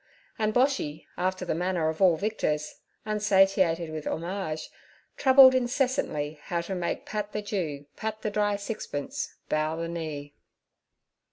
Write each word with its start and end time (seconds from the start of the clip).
And 0.39 0.51
Boshy, 0.51 1.05
after 1.15 1.45
the 1.45 1.53
manner 1.53 1.87
of 1.87 2.01
all 2.01 2.17
victors, 2.17 2.77
unsatiated 3.05 3.91
with 3.91 4.07
homage, 4.07 4.71
troubled 5.15 5.53
incessantly 5.53 6.39
how 6.45 6.61
to 6.61 6.73
make 6.73 7.05
Pat 7.05 7.33
the 7.33 7.41
Jew, 7.43 7.85
Pat 7.97 8.23
the 8.23 8.31
Dry 8.31 8.55
Sixpence, 8.55 9.35
bow 9.47 9.75
the 9.75 9.87
knee. 9.87 10.33